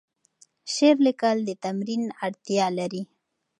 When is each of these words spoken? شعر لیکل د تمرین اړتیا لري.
شعر 0.73 0.97
لیکل 1.07 1.37
د 1.45 1.49
تمرین 1.63 2.03
اړتیا 2.25 2.65
لري. 2.79 3.03